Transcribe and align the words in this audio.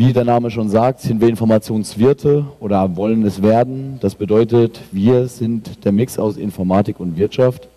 Wie 0.00 0.14
der 0.14 0.24
Name 0.24 0.50
schon 0.50 0.70
sagt, 0.70 1.00
sind 1.00 1.20
wir 1.20 1.28
Informationswirte 1.28 2.46
oder 2.58 2.96
wollen 2.96 3.22
es 3.26 3.42
werden. 3.42 3.98
Das 4.00 4.14
bedeutet, 4.14 4.80
wir 4.92 5.28
sind 5.28 5.84
der 5.84 5.92
Mix 5.92 6.18
aus 6.18 6.38
Informatik 6.38 6.98
und 7.00 7.18
Wirtschaft. 7.18 7.68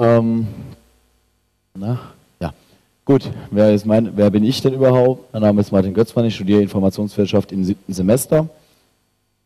Ähm, 0.00 0.48
na, 1.72 2.00
ja, 2.40 2.52
gut. 3.04 3.30
Wer, 3.52 3.72
ist 3.72 3.86
mein, 3.86 4.10
wer 4.16 4.28
bin 4.32 4.42
ich 4.42 4.60
denn 4.60 4.74
überhaupt? 4.74 5.32
Mein 5.32 5.42
Name 5.42 5.60
ist 5.60 5.70
Martin 5.70 5.94
Götzmann. 5.94 6.24
Ich 6.24 6.34
studiere 6.34 6.62
Informationswirtschaft 6.62 7.52
im 7.52 7.62
siebten 7.62 7.92
Semester. 7.92 8.48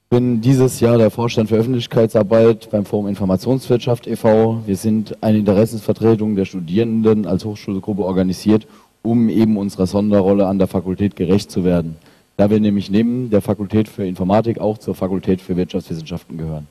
Bin 0.09 0.41
dieses 0.41 0.81
Jahr 0.81 0.97
der 0.97 1.11
Vorstand 1.11 1.51
für 1.51 1.57
Öffentlichkeitsarbeit 1.57 2.71
beim 2.71 2.87
Forum 2.87 3.09
Informationswirtschaft 3.09 4.07
e.V. 4.07 4.63
Wir 4.65 4.77
sind 4.77 5.23
eine 5.23 5.37
Interessensvertretung 5.37 6.35
der 6.35 6.47
Studierenden 6.47 7.27
als 7.27 7.45
Hochschulgruppe 7.45 8.05
organisiert 8.07 8.67
um 9.05 9.29
eben 9.29 9.57
unserer 9.57 9.87
Sonderrolle 9.87 10.47
an 10.47 10.59
der 10.59 10.67
Fakultät 10.67 11.15
gerecht 11.15 11.51
zu 11.51 11.63
werden. 11.63 11.97
Da 12.37 12.51
wir 12.51 12.59
nämlich 12.59 12.91
neben 12.91 13.31
der 13.31 13.43
Fakultät 13.43 13.87
für 13.89 14.05
Informatik 14.05 14.59
auch 14.59 14.79
zur 14.79 14.95
Fakultät 14.97 15.41
für 15.41 15.57
Wirtschaftswissenschaften 15.57 16.37
gehören. 16.37 16.67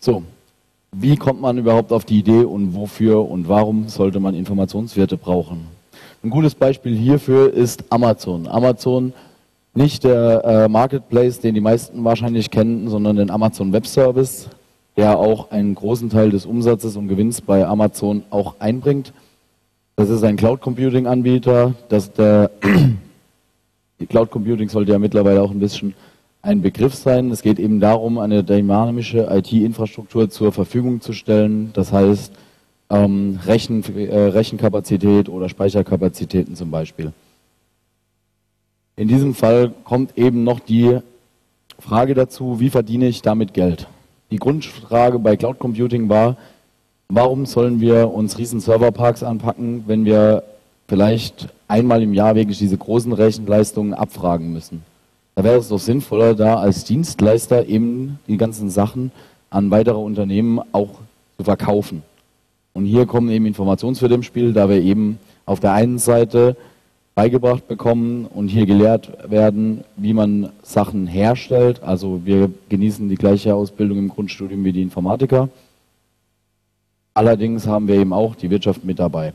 So, 0.00 0.22
wie 0.92 1.16
kommt 1.16 1.40
man 1.40 1.56
überhaupt 1.56 1.92
auf 1.92 2.04
die 2.04 2.18
Idee 2.18 2.42
und 2.42 2.74
wofür 2.74 3.28
und 3.28 3.48
warum 3.48 3.88
sollte 3.88 4.20
man 4.20 4.34
Informationswerte 4.34 5.16
brauchen? 5.16 5.66
Ein 6.22 6.30
gutes 6.30 6.54
Beispiel 6.54 6.96
hierfür 6.96 7.52
ist 7.52 7.84
Amazon. 7.90 8.48
Amazon 8.48 9.12
nicht 9.74 10.02
der 10.02 10.44
äh, 10.44 10.68
Marketplace, 10.68 11.40
den 11.40 11.54
die 11.54 11.60
meisten 11.60 12.02
wahrscheinlich 12.02 12.50
kennen, 12.50 12.88
sondern 12.88 13.16
den 13.16 13.30
Amazon 13.30 13.72
Web 13.72 13.86
Service, 13.86 14.48
der 14.96 15.16
auch 15.18 15.52
einen 15.52 15.76
großen 15.76 16.10
Teil 16.10 16.30
des 16.30 16.44
Umsatzes 16.44 16.96
und 16.96 17.06
Gewinns 17.06 17.40
bei 17.40 17.64
Amazon 17.64 18.24
auch 18.30 18.56
einbringt. 18.58 19.12
Das 19.98 20.10
ist 20.10 20.22
ein 20.22 20.36
Cloud 20.36 20.60
Computing 20.60 21.08
Anbieter. 21.08 21.74
Das 21.88 22.12
der 22.12 22.52
Cloud 24.08 24.30
Computing 24.30 24.68
sollte 24.68 24.92
ja 24.92 24.98
mittlerweile 25.00 25.42
auch 25.42 25.50
ein 25.50 25.58
bisschen 25.58 25.94
ein 26.40 26.62
Begriff 26.62 26.94
sein. 26.94 27.32
Es 27.32 27.42
geht 27.42 27.58
eben 27.58 27.80
darum, 27.80 28.18
eine 28.18 28.44
dynamische 28.44 29.26
IT-Infrastruktur 29.28 30.30
zur 30.30 30.52
Verfügung 30.52 31.00
zu 31.00 31.12
stellen. 31.12 31.72
Das 31.72 31.92
heißt 31.92 32.32
ähm, 32.90 33.40
Rechen, 33.44 33.82
äh, 33.96 34.16
Rechenkapazität 34.16 35.28
oder 35.28 35.48
Speicherkapazitäten 35.48 36.54
zum 36.54 36.70
Beispiel. 36.70 37.12
In 38.94 39.08
diesem 39.08 39.34
Fall 39.34 39.72
kommt 39.82 40.16
eben 40.16 40.44
noch 40.44 40.60
die 40.60 41.00
Frage 41.80 42.14
dazu, 42.14 42.60
wie 42.60 42.70
verdiene 42.70 43.08
ich 43.08 43.22
damit 43.22 43.52
Geld? 43.52 43.88
Die 44.30 44.38
Grundfrage 44.38 45.18
bei 45.18 45.36
Cloud 45.36 45.58
Computing 45.58 46.08
war, 46.08 46.36
Warum 47.10 47.46
sollen 47.46 47.80
wir 47.80 48.12
uns 48.12 48.36
riesen 48.36 48.60
Serverparks 48.60 49.22
anpacken, 49.22 49.84
wenn 49.86 50.04
wir 50.04 50.42
vielleicht 50.88 51.48
einmal 51.66 52.02
im 52.02 52.12
Jahr 52.12 52.34
wirklich 52.34 52.58
diese 52.58 52.76
großen 52.76 53.14
Rechenleistungen 53.14 53.94
abfragen 53.94 54.52
müssen? 54.52 54.82
Da 55.34 55.42
wäre 55.42 55.56
es 55.56 55.68
doch 55.68 55.78
sinnvoller, 55.78 56.34
da 56.34 56.56
als 56.56 56.84
Dienstleister 56.84 57.66
eben 57.66 58.18
die 58.28 58.36
ganzen 58.36 58.68
Sachen 58.68 59.10
an 59.48 59.70
weitere 59.70 59.96
Unternehmen 59.96 60.60
auch 60.72 60.90
zu 61.38 61.44
verkaufen. 61.44 62.02
Und 62.74 62.84
hier 62.84 63.06
kommen 63.06 63.30
eben 63.30 63.46
Informationswerte 63.46 64.14
im 64.14 64.22
Spiel, 64.22 64.52
da 64.52 64.68
wir 64.68 64.82
eben 64.82 65.18
auf 65.46 65.60
der 65.60 65.72
einen 65.72 65.96
Seite 65.98 66.58
beigebracht 67.14 67.66
bekommen 67.66 68.26
und 68.26 68.48
hier 68.48 68.66
gelehrt 68.66 69.30
werden, 69.30 69.82
wie 69.96 70.12
man 70.12 70.50
Sachen 70.62 71.06
herstellt. 71.06 71.82
Also 71.82 72.20
wir 72.26 72.50
genießen 72.68 73.08
die 73.08 73.14
gleiche 73.14 73.54
Ausbildung 73.54 73.96
im 73.96 74.08
Grundstudium 74.10 74.62
wie 74.62 74.72
die 74.72 74.82
Informatiker. 74.82 75.48
Allerdings 77.18 77.66
haben 77.66 77.88
wir 77.88 77.96
eben 77.96 78.12
auch 78.12 78.36
die 78.36 78.48
Wirtschaft 78.48 78.84
mit 78.84 79.00
dabei. 79.00 79.32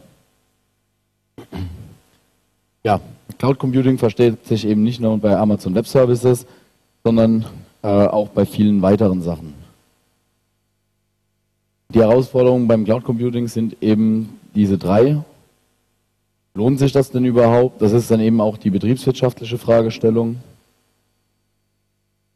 Ja, 2.81 3.01
Cloud 3.37 3.59
Computing 3.59 3.97
versteht 3.97 4.45
sich 4.45 4.65
eben 4.65 4.83
nicht 4.83 5.01
nur 5.01 5.17
bei 5.17 5.35
Amazon 5.35 5.75
Web 5.75 5.85
Services, 5.85 6.45
sondern 7.03 7.43
äh, 7.81 7.87
auch 7.89 8.29
bei 8.29 8.45
vielen 8.45 8.81
weiteren 8.81 9.21
Sachen. 9.21 9.53
Die 11.89 11.99
Herausforderungen 11.99 12.69
beim 12.69 12.85
Cloud 12.85 13.03
Computing 13.03 13.49
sind 13.49 13.75
eben 13.81 14.39
diese 14.55 14.77
drei. 14.77 15.21
Lohnt 16.53 16.79
sich 16.79 16.93
das 16.93 17.11
denn 17.11 17.25
überhaupt? 17.25 17.81
Das 17.81 17.91
ist 17.91 18.09
dann 18.09 18.21
eben 18.21 18.39
auch 18.39 18.55
die 18.55 18.69
betriebswirtschaftliche 18.69 19.57
Fragestellung. 19.57 20.37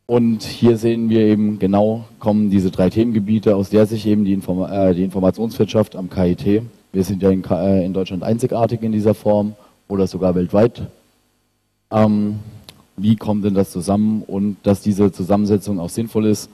Und 0.07 0.44
hier 0.44 0.78
sehen 0.78 1.09
wir 1.09 1.19
eben 1.19 1.59
genau, 1.59 2.06
kommen 2.19 2.50
diese 2.50 2.72
drei 2.72 2.90
Themengebiete, 2.90 3.57
aus 3.57 3.69
der 3.69 3.85
sich 3.85 4.06
eben 4.07 4.23
die, 4.23 4.31
Inform 4.31 4.63
äh, 4.72 4.94
die 4.94 5.03
Informationswirtschaft 5.03 5.97
am 5.97 6.09
KIT, 6.09 6.63
wir 6.94 7.03
sind 7.03 7.22
ja 7.22 7.29
in, 7.29 7.44
äh, 7.44 7.85
in, 7.85 7.94
Deutschland 7.94 8.23
einzigartig 8.23 8.81
in 8.84 8.94
dieser 8.94 9.13
Form 9.13 9.56
oder 9.90 10.07
sogar 10.07 10.34
weltweit, 10.34 10.84
ähm, 11.91 12.40
wie 12.95 13.18
kommt 13.18 13.44
denn 13.44 13.53
das 13.53 13.72
zusammen 13.72 14.23
und 14.25 14.56
dass 14.63 14.81
diese 14.81 15.12
Zusammensetzung 15.12 15.78
auch 15.78 15.90
sinnvoll 15.90 16.25
ist 16.28 16.50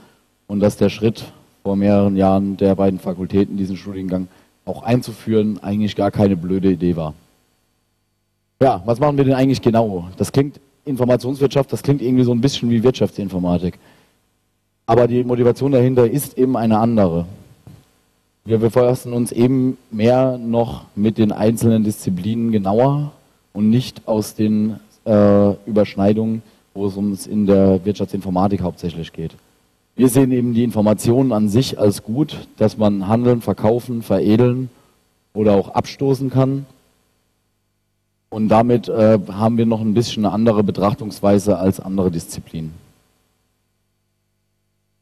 und 0.47 0.59
dass 0.59 0.75
der 0.75 0.90
Schritt 0.90 1.31
vor 1.62 1.75
mehreren 1.75 2.18
Jahren 2.18 2.58
der 2.58 2.75
beiden 2.75 3.00
Fakultäten 3.00 3.56
diesen 3.56 3.78
Studiengang 3.78 4.28
auch 4.66 4.81
einzuführen 4.81 5.59
eigentlich 5.62 5.96
gar 5.96 6.09
keine 6.09 6.35
blöde 6.35 6.72
Idee 6.72 6.96
war. 6.96 7.14
Ja, 8.59 8.81
was 8.85 9.00
machen 9.00 9.16
wir 9.16 9.25
denn 9.25 9.35
eigentlich 9.35 9.62
genau? 9.62 10.09
Das 10.18 10.31
klingt 10.31 10.59
Informationswirtschaft, 10.86 11.72
das 11.72 11.84
klingt 11.84 12.02
irgendwie 12.02 12.24
so 12.24 12.32
ein 12.32 12.42
bisschen 12.42 12.70
wie 12.70 12.84
Wirtschaftsinformatik. 12.84 13.80
Aber 14.86 15.08
die 15.08 15.24
Motivation 15.24 15.72
dahinter 15.72 16.10
ist 16.10 16.38
eben 16.38 16.58
eine 16.58 16.80
andere. 16.80 17.26
Wir 18.46 18.58
befassen 18.58 19.14
uns 19.14 19.32
eben 19.32 19.78
mehr 19.90 20.38
noch 20.38 20.84
mit 20.96 21.18
den 21.18 21.32
einzelnen 21.32 21.86
Disziplinen 21.86 22.52
genauer 22.52 23.14
und 23.54 23.70
nicht 23.70 24.06
aus 24.06 24.36
den 24.36 24.80
äh, 25.06 25.54
Überschneidungen, 25.66 26.42
wo 26.74 26.88
es 26.88 26.98
uns 26.98 27.26
in 27.26 27.46
der 27.46 27.86
Wirtschaftsinformatik 27.86 28.62
hauptsächlich 28.62 29.14
geht. 29.14 29.32
Wir 29.96 30.10
sehen 30.10 30.32
eben 30.32 30.54
die 30.54 30.64
Informationen 30.64 31.32
an 31.32 31.48
sich 31.48 31.80
als 31.80 32.04
gut, 32.04 32.48
dass 32.58 32.78
man 32.78 33.08
handeln, 33.08 33.42
verkaufen, 33.42 34.02
veredeln 34.02 34.70
oder 35.34 35.54
auch 35.54 35.70
abstoßen 35.70 36.30
kann. 36.30 36.66
Und 38.34 38.48
damit 38.50 38.90
äh, 38.90 39.20
haben 39.32 39.60
wir 39.60 39.68
noch 39.68 39.82
ein 39.82 39.94
bisschen 39.94 40.26
eine 40.26 40.34
andere 40.34 40.64
Betrachtungsweise 40.64 41.60
als 41.60 41.80
andere 41.80 42.10
Disziplinen. 42.10 42.72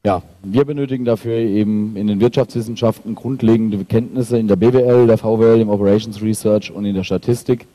Ja, 0.04 0.20
wir 0.42 0.66
benötigen 0.66 1.06
dafür 1.06 1.38
eben 1.38 1.96
in 1.96 2.08
den 2.08 2.20
Wirtschaftswissenschaften 2.20 3.14
grundlegende 3.14 3.86
Kenntnisse 3.86 4.36
in 4.36 4.48
der 4.48 4.56
BWL, 4.56 5.06
der 5.06 5.16
VWL, 5.16 5.62
im 5.62 5.70
Operations 5.70 6.20
Research 6.20 6.70
und 6.72 6.84
in 6.84 6.94
der 6.94 7.04
Statistik. 7.04 7.66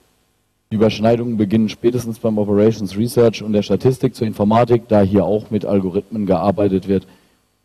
Die 0.69 0.75
Überschneidungen 0.75 1.37
beginnen 1.37 1.69
spätestens 1.69 2.19
beim 2.19 2.37
Operations 2.37 2.95
Research 2.95 3.41
und 3.41 3.53
der 3.53 3.63
Statistik 3.63 4.13
zur 4.13 4.27
Informatik, 4.27 4.83
da 4.89 5.01
hier 5.01 5.25
auch 5.25 5.49
mit 5.49 5.65
Algorithmen 5.65 6.27
gearbeitet 6.27 6.87
wird. 6.87 7.07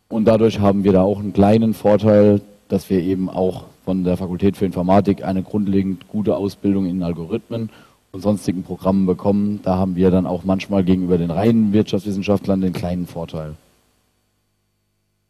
Und 0.09 0.25
dadurch 0.25 0.59
haben 0.59 0.83
wir 0.83 0.93
da 0.93 1.03
auch 1.03 1.19
einen 1.19 1.33
kleinen 1.33 1.75
Vorteil, 1.75 2.41
dass 2.69 2.89
wir 2.89 3.01
eben 3.01 3.29
auch 3.29 3.65
von 3.85 4.03
der 4.03 4.17
Fakultät 4.17 4.57
für 4.57 4.65
Informatik 4.65 5.23
eine 5.23 5.43
grundlegend 5.43 6.07
gute 6.07 6.35
Ausbildung 6.35 6.85
in 6.85 7.03
Algorithmen 7.03 7.69
und 8.11 8.21
sonstigen 8.21 8.63
Programmen 8.63 9.05
bekommen. 9.05 9.59
Da 9.63 9.77
haben 9.77 9.95
wir 9.95 10.11
dann 10.11 10.25
auch 10.25 10.43
manchmal 10.43 10.83
gegenüber 10.83 11.17
den 11.17 11.31
reinen 11.31 11.73
Wirtschaftswissenschaftlern 11.73 12.61
den 12.61 12.73
kleinen 12.73 13.07
Vorteil. 13.07 13.55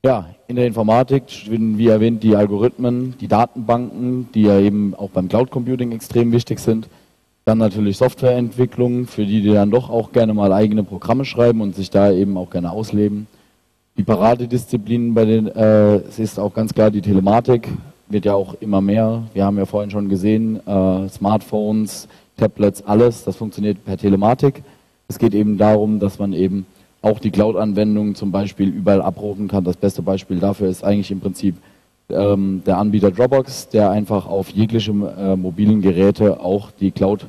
Ja, 0.06 0.28
in 0.48 0.58
der 0.58 0.68
Informatik, 0.68 1.24
wie 1.48 1.88
erwähnt, 1.88 2.24
die 2.24 2.36
Algorithmen, 2.36 3.16
die 3.22 3.30
Datenbanken, 3.30 4.28
die 4.34 4.42
ja 4.42 4.60
eben 4.60 4.94
auch 4.96 5.10
beim 5.10 5.30
Cloud 5.30 5.50
Computing 5.50 5.94
extrem 5.94 6.34
wichtig 6.34 6.60
sind. 6.60 6.90
Dann 7.46 7.58
natürlich 7.58 7.98
Softwareentwicklung, 7.98 9.08
für 9.08 9.26
die, 9.26 9.42
die 9.42 9.54
dann 9.54 9.72
doch 9.72 9.90
auch 9.90 10.12
gerne 10.12 10.34
mal 10.34 10.52
eigene 10.52 10.84
Programme 10.84 11.24
schreiben 11.24 11.62
und 11.62 11.76
sich 11.76 11.90
da 11.90 12.12
eben 12.12 12.36
auch 12.36 12.50
gerne 12.50 12.72
ausleben. 12.72 13.28
Die 13.96 14.04
Paradedisziplinen 14.04 15.14
bei 15.14 15.24
den, 15.24 15.48
äh, 15.48 15.96
es 15.96 16.20
ist 16.20 16.38
auch 16.38 16.54
ganz 16.54 16.74
klar 16.74 16.92
die 16.92 17.02
Telematik, 17.02 17.70
wird 18.14 18.26
ja 18.26 18.34
auch 18.34 18.56
immer 18.62 18.80
mehr. 18.80 19.24
Wir 19.34 19.46
haben 19.46 19.58
ja 19.58 19.66
vorhin 19.66 19.92
schon 19.92 20.08
gesehen, 20.08 20.66
äh, 20.66 21.10
Smartphones, 21.10 22.08
Tablets, 22.38 22.82
alles, 22.86 23.24
das 23.24 23.36
funktioniert 23.36 23.84
per 23.84 23.98
Telematik. 23.98 24.64
Es 25.08 25.20
geht 25.20 25.34
eben 25.34 25.58
darum, 25.58 26.00
dass 26.00 26.20
man 26.20 26.34
eben 26.34 26.66
auch 27.02 27.20
die 27.20 27.32
Cloud-Anwendungen 27.32 28.16
zum 28.16 28.32
Beispiel 28.32 28.70
überall 28.70 29.02
abrufen 29.02 29.48
kann. 29.48 29.64
Das 29.64 29.76
beste 29.76 30.02
Beispiel 30.02 30.40
dafür 30.40 30.70
ist 30.70 30.84
eigentlich 30.84 31.12
im 31.12 31.20
Prinzip 31.20 31.56
ähm, 32.10 32.64
der 32.66 32.78
Anbieter 32.78 33.12
Dropbox, 33.12 33.70
der 33.70 33.92
einfach 33.92 34.26
auf 34.26 34.50
jegliche 34.50 34.92
äh, 34.92 35.36
mobilen 35.36 35.82
Geräte 35.82 36.40
auch 36.40 36.72
die 36.72 36.92
Cloud 36.92 37.26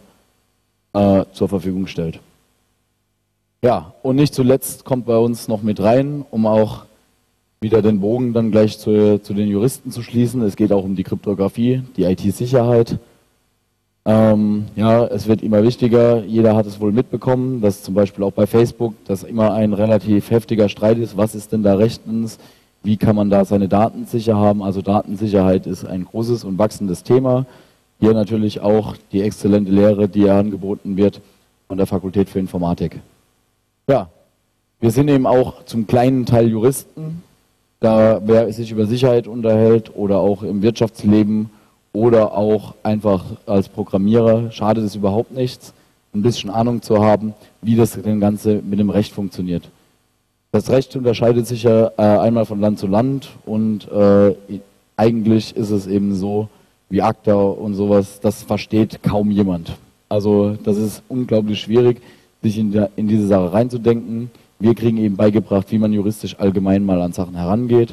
äh, 0.93 1.25
zur 1.33 1.49
Verfügung 1.49 1.87
stellt. 1.87 2.21
Ja, 3.63 3.95
und 4.03 4.17
nicht 4.17 4.35
zuletzt 4.35 4.85
kommt 4.85 5.07
bei 5.07 5.17
uns 5.17 5.49
noch 5.49 5.63
mit 5.63 5.81
rein, 5.81 6.25
um 6.31 6.47
auch 6.47 6.85
wieder 7.65 7.81
den 7.83 8.01
Bogen 8.01 8.35
dann 8.35 8.51
gleich 8.51 8.79
zu, 8.79 9.21
zu 9.21 9.33
den 9.33 9.49
Juristen 9.49 9.91
zu 9.91 10.03
schließen. 10.03 10.43
Es 10.43 10.55
geht 10.55 10.71
auch 10.71 10.85
um 10.85 10.95
die 10.95 11.03
Kryptographie, 11.03 11.83
die 11.97 12.05
IT-Sicherheit. 12.05 12.99
Ähm, 14.05 14.67
ja, 14.77 15.07
es 15.07 15.27
wird 15.27 15.43
immer 15.43 15.63
wichtiger. 15.63 16.23
Jeder 16.25 16.55
hat 16.55 16.67
es 16.67 16.79
wohl 16.79 16.93
mitbekommen, 16.93 17.63
dass 17.63 17.83
zum 17.83 17.95
Beispiel 17.95 18.23
auch 18.23 18.33
bei 18.33 18.47
Facebook, 18.47 18.95
dass 19.07 19.23
immer 19.23 19.55
ein 19.55 19.73
relativ 19.73 20.31
heftiger 20.31 20.69
Streit 20.69 20.99
ist. 20.99 21.17
Was 21.17 21.35
ist 21.35 21.53
denn 21.53 21.63
da 21.63 21.75
rechtens? 21.75 22.39
Wie 22.83 22.99
kann 22.99 23.17
man 23.17 23.31
da 23.31 23.47
seine 23.47 23.67
Daten 23.67 24.05
sicher 24.05 24.37
haben? 24.37 24.63
Also 24.63 24.83
Datensicherheit 24.83 25.67
ist 25.67 25.87
ein 25.87 26.05
großes 26.05 26.45
und 26.45 26.59
wachsendes 26.59 27.03
Thema. 27.03 27.47
Hier 27.99 28.13
natürlich 28.13 28.61
auch 28.61 28.95
die 29.11 29.23
exzellente 29.23 29.73
Lehre, 29.73 30.07
die 30.07 30.29
angeboten 30.29 30.99
wird, 30.99 31.23
von 31.67 31.79
der 31.79 31.87
Fakultät 31.87 32.29
für 32.29 32.41
Informatik. 32.41 33.01
Ja, 33.89 34.11
wir 34.81 34.91
sind 34.91 35.09
eben 35.09 35.27
auch 35.27 35.65
zum 35.65 35.87
kleinen 35.87 36.27
Teil 36.27 36.49
Juristen. 36.49 37.23
Da 37.81 38.21
wer 38.25 38.53
sich 38.53 38.71
über 38.71 38.87
Sicherheit 38.87 39.27
unterhält 39.27 39.93
oder 39.95 40.19
auch 40.19 40.43
im 40.43 40.63
Wirtschaftsleben 40.63 41.51
oder 41.93 42.37
auch 42.37 42.75
einfach 42.83 43.25
als 43.47 43.69
Programmierer, 43.69 44.51
schadet 44.51 44.85
es 44.85 44.97
überhaupt 44.97 45.33
nichts, 45.33 45.75
ein 46.15 46.23
bisschen 46.23 46.51
Ahnung 46.51 46.83
zu 46.83 47.05
haben, 47.05 47.35
wie 47.63 47.77
das 47.77 47.99
Ganze 48.03 48.63
mit 48.65 48.79
dem 48.79 48.91
Recht 48.91 49.13
funktioniert. 49.13 49.69
Das 50.53 50.71
Recht 50.71 50.95
unterscheidet 50.95 51.47
sich 51.47 51.65
ja 51.65 51.91
äh, 51.97 52.03
einmal 52.03 52.47
von 52.47 52.61
Land 52.61 52.79
zu 52.79 52.87
Land 52.87 53.31
und 53.45 53.91
äh, 53.91 54.35
eigentlich 54.97 55.57
ist 55.57 55.71
es 55.71 55.87
eben 55.87 56.15
so, 56.15 56.49
wie 56.89 57.03
ACTA 57.03 57.35
und 57.35 57.75
sowas, 57.75 58.21
das 58.21 58.45
versteht 58.45 59.03
kaum 59.03 59.31
jemand. 59.31 59.73
Also 60.09 60.57
das 60.63 60.77
ist 60.77 61.03
unglaublich 61.09 61.61
schwierig, 61.61 62.01
sich 62.43 62.59
in, 62.59 62.71
der, 62.71 62.91
in 62.95 63.09
diese 63.09 63.27
Sache 63.27 63.53
reinzudenken. 63.53 64.31
Wir 64.65 64.75
kriegen 64.75 64.97
eben 64.97 65.17
beigebracht, 65.17 65.71
wie 65.73 65.79
man 65.79 65.93
juristisch 65.93 66.41
allgemein 66.41 66.87
mal 66.87 67.03
an 67.03 67.13
Sachen 67.13 67.35
herangeht. 67.35 67.93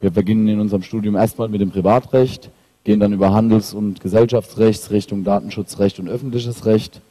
Wir 0.00 0.08
beginnen 0.08 0.48
in 0.48 0.60
unserem 0.60 0.82
Studium 0.82 1.14
erstmal 1.14 1.50
mit 1.50 1.60
dem 1.60 1.70
Privatrecht, 1.70 2.48
gehen 2.84 3.00
dann 3.00 3.12
über 3.12 3.34
Handels- 3.34 3.74
und 3.74 4.00
Gesellschaftsrecht 4.00 4.90
Richtung 4.90 5.24
Datenschutzrecht 5.24 5.98
und 5.98 6.08
öffentliches 6.08 6.64
Recht, 6.64 7.02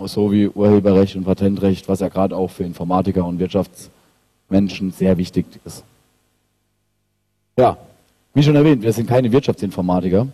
sowie 0.00 0.48
Urheberrecht 0.48 1.14
und 1.14 1.22
Patentrecht, 1.22 1.88
was 1.88 2.00
ja 2.00 2.08
gerade 2.08 2.36
auch 2.36 2.50
für 2.50 2.64
Informatiker 2.64 3.24
und 3.24 3.38
Wirtschaftsmenschen 3.38 4.90
sehr 4.90 5.18
wichtig 5.18 5.46
ist. 5.64 5.84
Ja, 7.56 7.76
wie 8.34 8.42
schon 8.42 8.56
erwähnt, 8.56 8.82
wir 8.82 8.92
sind 8.92 9.08
keine 9.08 9.30
Wirtschaftsinformatiker. 9.30 10.26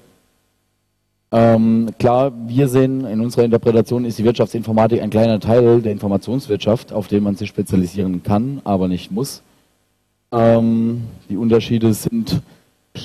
Ähm, 1.31 1.91
klar, 1.99 2.33
wir 2.47 2.69
sehen 2.69 3.05
in 3.05 3.21
unserer 3.21 3.45
Interpretation 3.45 4.07
ist 4.07 4.19
die 4.19 4.25
Wirtschaftsinformatik 4.25 5.03
ein 5.03 5.11
kleiner 5.11 5.41
Teil 5.41 5.83
der 5.83 5.93
Informationswirtschaft, 5.93 6.93
auf 6.93 7.09
den 7.09 7.23
man 7.23 7.37
sich 7.37 7.51
spezialisieren 7.51 8.23
kann, 8.23 8.63
aber 8.65 8.89
nicht 8.89 9.11
muss. 9.11 9.43
Ähm, 10.33 11.03
die 11.29 11.37
Unterschiede 11.37 11.93
sind 11.93 12.41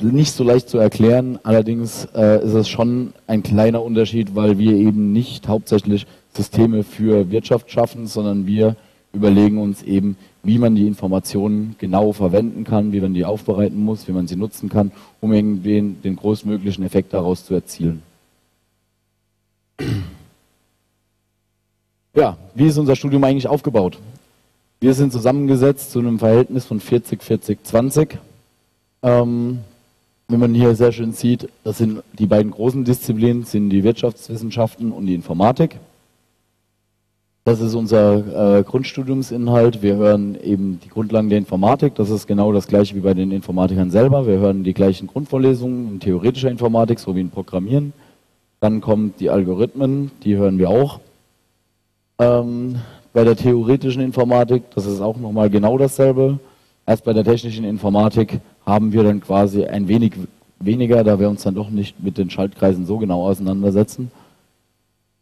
nicht 0.02 0.31
so 0.31 0.44
leicht 0.46 0.70
zu 0.70 0.78
erklären, 0.78 1.38
allerdings 1.44 2.08
äh, 2.16 2.44
ist 2.44 2.54
es 2.54 2.70
schon 2.70 3.14
ein 3.28 3.44
kleiner 3.44 3.84
Unterschied, 3.84 4.36
weil 4.36 4.58
wir 4.58 4.74
eben 4.74 5.12
nicht 5.12 5.50
hauptsächlich 5.50 6.08
Systeme 6.34 6.84
für 6.84 7.30
Wirtschaft 7.30 7.69
schaffen, 7.72 8.08
sondern 8.08 8.48
wir 8.48 8.78
überlegen 9.12 9.60
uns 9.60 9.84
eben, 9.84 10.16
wie 10.44 10.58
man 10.58 10.76
die 10.76 10.88
Informationen 10.88 11.76
genau 11.78 12.14
verwenden 12.14 12.64
kann, 12.64 12.94
wie 12.94 13.02
man 13.02 13.14
die 13.14 13.26
aufbereiten 13.26 13.78
muss, 13.78 14.08
wie 14.08 14.14
man 14.14 14.28
sie 14.28 14.38
nutzen 14.38 14.69
kann, 14.69 14.92
um 15.22 15.34
irgendwie 15.34 15.81
den 16.04 16.16
größtmöglichen 16.16 16.84
Effekt 16.84 17.14
daraus 17.14 17.46
zu 17.46 17.54
erzielen. 17.54 18.02
Ja, 22.16 22.38
wie 22.54 22.68
ist 22.68 22.78
unser 22.78 22.96
Studium 22.96 23.24
eigentlich 23.24 23.48
aufgebaut? 23.48 23.98
Wir 24.80 24.94
sind 24.94 25.12
zusammengesetzt 25.12 25.92
zu 25.92 25.98
einem 25.98 26.20
Verhältnis 26.20 26.64
von 26.64 26.80
40, 26.80 27.24
40, 27.24 27.64
20. 27.64 28.20
Ähm, 29.02 29.62
wenn 30.28 30.40
man 30.40 30.54
hier 30.54 30.75
sehr 30.75 30.92
schön 30.92 31.14
sieht, 31.14 31.50
das 31.64 31.80
sind 31.80 32.04
die 32.20 32.28
beiden 32.28 32.52
großen 32.52 32.84
Disziplinen, 32.84 33.46
sind 33.46 33.72
die 33.72 33.84
Wirtschaftswissenschaften 33.84 34.92
und 34.92 35.08
die 35.08 35.16
Informatik. 35.16 35.80
Das 37.46 37.60
ist 37.60 37.74
unser 37.74 38.60
äh, 38.60 38.64
Grundstudiumsinhalt. 38.64 39.81
Wir 39.81 39.96
hören 39.96 40.38
eben 40.42 40.80
die 40.84 40.90
Grundlagen 40.90 41.30
der 41.30 41.40
Informatik. 41.40 41.96
Das 41.96 42.10
ist 42.10 42.26
genau 42.26 42.54
das 42.54 42.68
gleiche 42.68 42.96
wie 42.96 43.02
bei 43.02 43.14
den 43.14 43.31
Informatikern 43.31 43.92
selber. 43.92 44.26
Wir 44.26 44.38
hören 44.38 44.64
die 44.64 44.74
gleichen 44.74 45.08
Grundvorlesungen 45.08 45.94
in 45.94 46.00
theoretischer 46.00 46.50
Informatik 46.50 47.00
sowie 47.00 47.22
in 47.22 47.31
Programmieren. 47.31 47.92
Dann 48.63 48.80
kommen 48.80 49.13
die 49.19 49.30
Algorithmen, 49.30 50.12
die 50.24 50.38
hören 50.38 50.57
wir 50.57 50.69
auch. 50.69 51.01
Ähm, 52.18 52.75
bei 53.12 53.25
der 53.25 53.36
theoretischen 53.36 54.01
Informatik, 54.01 54.63
das 54.74 54.86
ist 54.86 55.01
auch 55.01 55.18
nochmal 55.18 55.50
genau 55.50 55.77
dasselbe. 55.77 56.39
Erst 56.86 57.04
bei 57.04 57.12
der 57.12 57.25
technischen 57.25 57.65
Informatik 57.65 58.39
haben 58.65 58.94
wir 58.94 59.04
dann 59.04 59.19
quasi 59.19 59.65
ein 59.65 59.89
wenig 59.89 60.13
weniger, 60.60 61.04
da 61.04 61.19
wir 61.19 61.30
uns 61.30 61.44
dann 61.44 61.56
doch 61.56 61.69
nicht 61.69 62.01
mit 62.01 62.18
den 62.18 62.30
Schaltkreisen 62.30 62.86
so 62.86 63.00
genau 63.00 63.25
auseinandersetzen. 63.25 64.12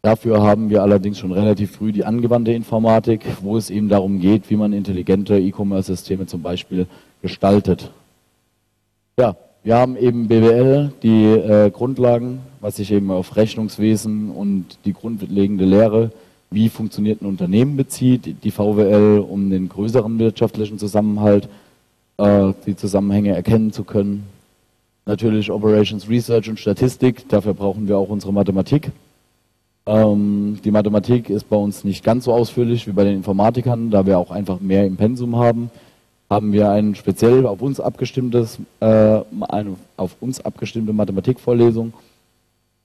Dafür 0.03 0.43
haben 0.43 0.69
wir 0.69 0.83
allerdings 0.83 1.17
schon 1.17 1.31
relativ 1.31 1.71
früh 1.71 1.91
die 1.91 2.05
angewandte 2.05 2.51
Informatik, 2.51 3.25
wo 3.41 3.57
es 3.57 3.71
eben 3.71 3.89
darum 3.89 4.19
geht, 4.19 4.51
wie 4.51 4.55
man 4.55 4.71
intelligente 4.71 5.39
E-Commerce-Systeme 5.39 6.27
zum 6.27 6.43
Beispiel 6.43 6.85
gestaltet. 7.23 7.89
Ja, 9.17 9.35
wir 9.63 9.75
haben 9.75 9.95
eben 9.95 10.27
BWL, 10.27 10.91
die 11.03 11.25
äh, 11.25 11.69
Grundlagen, 11.69 12.39
was 12.61 12.77
sich 12.77 12.91
eben 12.91 13.11
auf 13.11 13.35
Rechnungswesen 13.35 14.31
und 14.31 14.65
die 14.85 14.93
grundlegende 14.93 15.65
Lehre, 15.65 16.11
wie 16.49 16.69
funktioniert 16.69 17.21
ein 17.21 17.27
Unternehmen 17.27 17.77
bezieht, 17.77 18.43
die 18.43 18.51
VWL, 18.51 19.19
um 19.19 19.51
den 19.51 19.69
größeren 19.69 20.17
wirtschaftlichen 20.17 20.79
Zusammenhalt, 20.79 21.47
äh, 22.17 22.53
die 22.65 22.75
Zusammenhänge 22.75 23.35
erkennen 23.35 23.71
zu 23.71 23.83
können. 23.83 24.23
Natürlich 25.05 25.51
Operations 25.51 26.09
Research 26.09 26.49
und 26.49 26.59
Statistik, 26.59 27.29
dafür 27.29 27.53
brauchen 27.53 27.87
wir 27.87 27.97
auch 27.97 28.09
unsere 28.09 28.33
Mathematik. 28.33 28.91
Ähm, 29.85 30.59
die 30.63 30.71
Mathematik 30.71 31.29
ist 31.29 31.49
bei 31.49 31.55
uns 31.55 31.83
nicht 31.83 32.03
ganz 32.03 32.25
so 32.25 32.33
ausführlich 32.33 32.87
wie 32.87 32.91
bei 32.91 33.03
den 33.03 33.17
Informatikern, 33.17 33.91
da 33.91 34.07
wir 34.07 34.17
auch 34.17 34.31
einfach 34.31 34.59
mehr 34.59 34.85
im 34.85 34.97
Pensum 34.97 35.35
haben 35.35 35.69
haben 36.31 36.53
wir 36.53 36.69
ein 36.69 36.95
speziell 36.95 37.45
auf 37.45 37.61
uns 37.61 37.81
abgestimmtes, 37.81 38.57
äh, 38.79 38.85
eine 39.49 39.75
auf 39.97 40.15
uns 40.21 40.39
abgestimmte 40.39 40.93
Mathematikvorlesung, 40.93 41.91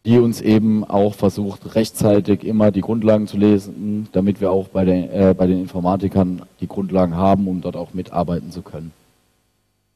die 0.04 0.18
uns 0.18 0.40
eben 0.40 0.82
auch 0.82 1.14
versucht, 1.14 1.76
rechtzeitig 1.76 2.42
immer 2.42 2.72
die 2.72 2.80
Grundlagen 2.80 3.28
zu 3.28 3.36
lesen, 3.36 4.08
damit 4.10 4.40
wir 4.40 4.50
auch 4.50 4.66
bei 4.66 4.84
den, 4.84 5.08
äh, 5.10 5.32
bei 5.38 5.46
den 5.46 5.60
Informatikern 5.60 6.42
die 6.60 6.66
Grundlagen 6.66 7.14
haben, 7.14 7.46
um 7.46 7.60
dort 7.60 7.76
auch 7.76 7.94
mitarbeiten 7.94 8.50
zu 8.50 8.62
können. 8.62 8.90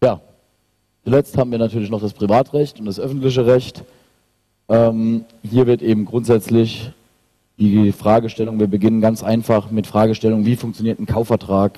Ja, 0.01 0.21
zuletzt 1.03 1.37
haben 1.37 1.51
wir 1.51 1.59
natürlich 1.59 1.91
noch 1.91 2.01
das 2.01 2.13
Privatrecht 2.13 2.79
und 2.79 2.87
das 2.87 3.01
öffentliche 3.01 3.47
Recht. 3.47 3.83
Ähm, 4.69 5.25
hier 5.43 5.67
wird 5.67 5.83
eben 5.83 6.05
grundsätzlich 6.05 6.93
die 7.59 7.91
Fragestellung, 7.91 8.61
wir 8.61 8.69
beginnen 8.69 9.01
ganz 9.01 9.25
einfach 9.25 9.73
mit 9.73 9.89
Fragestellung, 9.89 10.47
wie 10.47 10.55
funktioniert 10.55 11.01
ein 11.01 11.07
Kaufvertrag, 11.07 11.73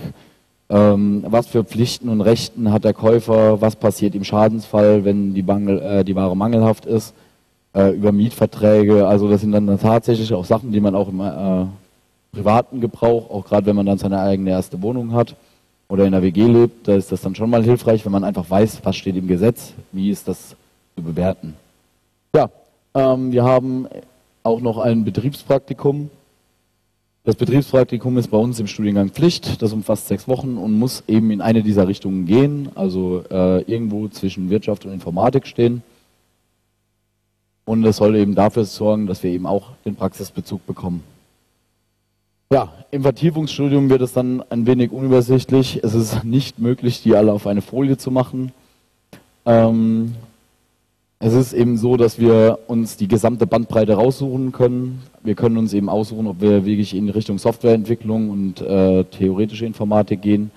ähm, 0.73 1.23
was 1.29 1.49
für 1.49 1.65
Pflichten 1.65 2.09
und 2.09 2.23
Rechten 2.23 2.73
hat 2.73 2.85
der 2.85 2.95
Käufer? 2.95 3.61
Was 3.61 3.77
passiert 3.77 4.15
im 4.15 4.25
Schadensfall, 4.25 5.05
wenn 5.05 5.35
die, 5.35 5.43
Mangel, 5.43 5.79
äh, 5.81 6.03
die 6.03 6.17
Ware 6.17 6.35
mangelhaft 6.35 6.87
ist? 6.87 7.13
Äh, 7.75 7.91
über 7.91 8.11
Mietverträge. 8.11 9.07
Also 9.07 9.29
das 9.29 9.43
sind 9.43 9.53
dann 9.53 9.79
tatsächlich 9.79 10.33
auch 10.33 10.47
Sachen, 10.47 10.73
die 10.73 10.81
man 10.81 10.95
auch 10.95 11.09
im 11.09 11.21
äh, 11.21 11.67
privaten 12.33 12.81
Gebrauch, 12.81 13.31
auch 13.31 13.45
gerade 13.45 13.67
wenn 13.67 13.77
man 13.77 13.85
dann 13.85 13.99
seine 13.99 14.19
eigene 14.21 14.51
erste 14.51 14.81
Wohnung 14.81 15.13
hat 15.13 15.37
oder 15.89 16.07
in 16.07 16.13
der 16.13 16.23
WG 16.23 16.47
lebt, 16.47 16.89
da 16.89 16.95
ist 16.95 17.13
das 17.13 17.21
dann 17.21 17.35
schon 17.35 17.51
mal 17.51 17.63
hilfreich, 17.63 18.03
wenn 18.07 18.13
man 18.13 18.25
einfach 18.25 18.49
weiß, 18.49 18.81
was 18.83 18.97
steht 18.97 19.17
im 19.17 19.29
Gesetz, 19.29 19.75
wie 19.93 20.11
ist 20.11 20.27
das 20.27 20.57
zu 20.97 21.03
bewerten. 21.03 21.55
Ja, 22.35 22.49
ähm, 22.95 23.31
wir 23.31 23.45
haben 23.45 23.89
auch 24.43 24.63
noch 24.63 24.79
ein 24.79 25.05
Betriebspraktikum 25.05 26.09
das 27.25 27.37
Betriebspraktikum 27.37 28.19
ist 28.19 28.29
bei 28.29 28.39
uns 28.39 28.59
im 28.59 28.67
Studiengang 28.67 29.11
Pflicht. 29.11 29.63
Das 29.63 29.73
umfasst 29.73 30.09
sechs 30.09 30.27
Wochen 30.27 30.57
und 30.57 30.79
muss 30.79 31.05
eben 31.07 31.31
in 31.31 31.41
eine 31.41 31.63
dieser 31.63 31.87
Richtungen 31.87 32.27
gehen, 32.27 32.71
also 32.75 33.23
äh, 33.31 33.63
irgendwo 33.63 34.09
zwischen 34.09 34.51
Wirtschaft 34.51 34.85
und 34.85 34.93
Informatik 34.93 35.47
stehen. 35.47 35.83
Und 37.65 37.85
es 37.85 37.99
soll 37.99 38.17
eben 38.17 38.35
dafür 38.35 38.65
sorgen, 38.65 39.07
dass 39.07 39.23
wir 39.23 39.31
eben 39.31 39.47
auch 39.47 39.71
den 39.85 39.95
Praxisbezug 39.95 40.67
bekommen. 40.67 41.05
Ja, 42.53 42.73
im 42.91 43.03
Vertiefungsstudium 43.03 43.89
wird 43.89 44.03
es 44.03 44.13
dann 44.13 44.43
ein 44.51 44.67
wenig 44.67 44.91
unübersichtlich. 44.91 45.81
Es 45.83 45.95
ist 45.95 46.25
nicht 46.25 46.59
möglich, 46.59 47.03
die 47.03 47.15
alle 47.15 47.33
auf 47.33 47.47
eine 47.47 47.63
Folie 47.63 47.97
zu 47.97 48.11
machen. 48.11 48.53
Ähm, 49.47 50.17
es 51.25 51.35
ist 51.35 51.53
eben 51.53 51.77
so, 51.77 51.97
dass 51.97 52.19
wir 52.19 52.59
uns 52.67 52.97
die 52.97 53.07
gesamte 53.07 53.47
Bandbreite 53.47 53.95
raussuchen 53.95 54.51
können. 54.51 55.03
Wir 55.23 55.37
können 55.37 55.57
uns 55.57 55.73
eben 55.73 55.89
aussuchen, 55.89 56.27
ob 56.27 56.41
wir 56.41 56.67
wirklich 56.67 56.97
in 56.97 57.09
Richtung 57.09 57.39
Softwareentwicklung 57.39 58.29
und 58.29 58.61
äh, 58.61 59.05
theoretische 59.05 59.65
Informatik 59.65 60.21
gehen 60.21 60.51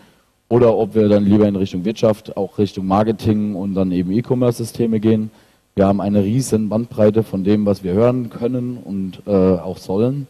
oder 0.50 0.76
ob 0.76 0.96
wir 0.96 1.08
dann 1.08 1.24
lieber 1.24 1.48
in 1.48 1.56
Richtung 1.56 1.86
Wirtschaft, 1.86 2.36
auch 2.36 2.58
Richtung 2.58 2.88
Marketing 2.88 3.54
und 3.54 3.76
dann 3.76 3.92
eben 3.92 4.12
E-Commerce-Systeme 4.12 5.00
gehen. 5.00 5.30
Wir 5.76 5.86
haben 5.86 6.02
eine 6.02 6.24
riesen 6.24 6.68
Bandbreite 6.68 7.22
von 7.22 7.44
dem, 7.44 7.68
was 7.68 7.84
wir 7.84 7.94
hören 7.94 8.32
können 8.32 8.78
und 8.78 9.22
äh, 9.28 9.32
auch 9.32 9.78
sollen. 9.78 10.26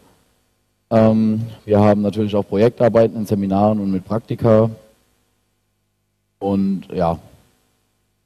Ähm, 0.89 1.43
wir 1.63 1.79
haben 1.79 2.01
natürlich 2.01 2.35
auch 2.35 2.45
Projektarbeiten 2.45 3.15
in 3.15 3.25
Seminaren 3.25 3.79
und 3.79 3.89
mit 3.89 4.03
Praktika. 4.03 4.69
Und 6.39 6.87
ja, 6.93 7.19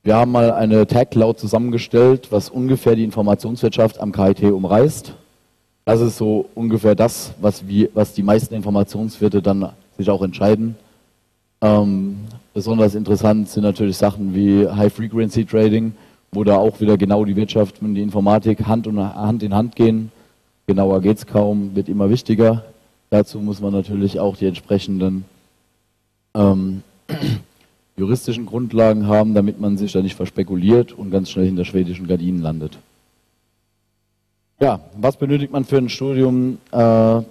wir 0.10 0.16
haben 0.16 0.32
mal 0.32 0.52
eine 0.52 0.88
Tag 0.88 1.12
Cloud 1.12 1.38
zusammengestellt, 1.38 2.32
was 2.32 2.50
ungefähr 2.50 2.96
die 2.96 3.04
Informationswirtschaft 3.04 4.00
am 4.00 4.12
KIT 4.12 4.42
umreißt. 4.42 5.14
Das 5.86 6.02
ist 6.02 6.18
so 6.18 6.50
ungefähr 6.56 6.96
das, 6.96 7.34
was, 7.40 7.68
wir, 7.68 7.90
was 7.94 8.16
die 8.16 8.24
meisten 8.24 8.56
Informationswirte 8.56 9.44
dann 9.44 9.70
sich 10.00 10.10
auch 10.10 10.24
entscheiden. 10.24 10.76
Ähm, 11.62 12.22
besonders 12.56 12.96
interessant 12.96 13.50
sind 13.50 13.62
natürlich 13.62 13.98
Sachen 13.98 14.34
wie 14.34 14.68
High 14.68 14.92
Frequency 14.92 15.46
Trading, 15.46 15.94
wo 16.32 16.44
da 16.44 16.58
auch 16.58 16.82
wieder 16.82 16.98
genau 16.98 17.24
die 17.24 17.36
Wirtschaft 17.36 17.80
und 17.80 17.94
die 17.94 18.02
Informatik 18.02 18.66
Hand, 18.66 18.88
und, 18.88 18.98
Hand 18.98 19.44
in 19.44 19.54
Hand 19.54 19.76
gehen. 19.76 20.12
Genauer 20.66 21.02
geht 21.02 21.18
es 21.18 21.28
kaum, 21.28 21.76
wird 21.76 21.88
immer 21.88 22.10
wichtiger. 22.10 22.64
Dazu 23.12 23.38
muss 23.42 23.62
man 23.62 23.74
natürlich 23.74 24.20
auch 24.20 24.38
die 24.38 24.48
entsprechenden 24.48 25.26
ähm, 26.34 26.82
juristischen 28.00 28.46
Grundlagen 28.46 29.08
haben, 29.08 29.34
damit 29.34 29.60
man 29.60 29.78
sich 29.78 29.92
da 29.92 30.02
nicht 30.02 30.16
verspekuliert 30.16 30.94
und 30.94 31.12
ganz 31.12 31.30
schnell 31.30 31.46
hinter 31.46 31.66
schwedischen 31.66 32.08
Gardinen 32.08 32.42
landet. 32.42 32.78
Ja, 34.62 34.80
was 34.98 35.18
benötigt 35.18 35.52
man 35.52 35.66
für 35.66 35.78
ein 35.78 35.90
Studium 35.90 36.58
äh, 36.72 37.22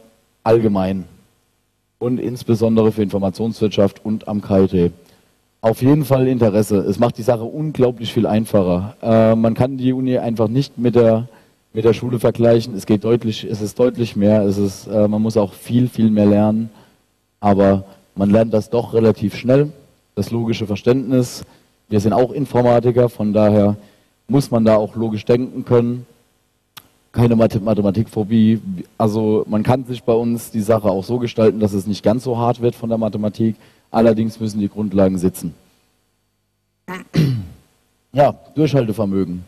allgemein 0.44 1.04
und 1.98 2.20
insbesondere 2.20 2.92
für 2.92 3.02
Informationswirtschaft 3.02 4.04
und 4.04 4.28
am 4.28 4.42
KIT? 4.42 4.92
Auf 5.60 5.82
jeden 5.82 6.04
Fall 6.04 6.28
Interesse. 6.28 6.78
Es 6.78 6.98
macht 6.98 7.18
die 7.18 7.22
Sache 7.22 7.42
unglaublich 7.42 8.12
viel 8.12 8.26
einfacher. 8.26 8.94
Äh, 9.02 9.34
man 9.34 9.54
kann 9.54 9.76
die 9.76 9.92
Uni 9.92 10.18
einfach 10.18 10.48
nicht 10.48 10.78
mit 10.78 10.94
der 10.94 11.28
mit 11.75 11.84
der 11.84 11.92
Schule 11.92 12.18
vergleichen. 12.18 12.75
Es 12.75 12.87
geht 12.87 13.04
deutlich, 13.04 13.44
es 13.44 13.60
ist 13.60 13.78
deutlich 13.78 14.16
mehr. 14.16 14.42
Es 14.42 14.56
ist, 14.56 14.87
äh, 14.87 15.06
man 15.06 15.20
muss 15.20 15.37
auch 15.37 15.52
viel, 15.52 15.88
viel 15.88 16.10
mehr 16.10 16.26
lernen. 16.26 16.70
Aber 17.40 17.84
man 18.14 18.30
lernt 18.30 18.54
das 18.54 18.70
doch 18.70 18.94
relativ 18.94 19.37
schnell 19.37 19.70
das 20.18 20.32
logische 20.32 20.66
Verständnis. 20.66 21.44
Wir 21.88 22.00
sind 22.00 22.12
auch 22.12 22.32
Informatiker, 22.32 23.08
von 23.08 23.32
daher 23.32 23.76
muss 24.26 24.50
man 24.50 24.64
da 24.64 24.75
auch 24.75 24.96
logisch 24.96 25.25
denken 25.25 25.64
können. 25.64 26.06
Keine 27.12 27.37
Mathematikphobie. 27.37 28.60
Also 28.98 29.44
man 29.48 29.62
kann 29.62 29.84
sich 29.84 30.02
bei 30.02 30.12
uns 30.12 30.50
die 30.50 30.60
Sache 30.60 30.90
auch 30.90 31.04
so 31.04 31.18
gestalten, 31.18 31.60
dass 31.60 31.72
es 31.72 31.87
nicht 31.87 32.02
ganz 32.02 32.25
so 32.25 32.37
hart 32.37 32.60
wird 32.60 32.75
von 32.75 32.88
der 32.88 32.98
Mathematik. 32.98 33.54
Allerdings 33.92 34.40
müssen 34.40 34.58
die 34.60 34.68
Grundlagen 34.68 35.18
sitzen. 35.18 35.54
Ja, 38.12 38.34
Durchhaltevermögen. 38.56 39.44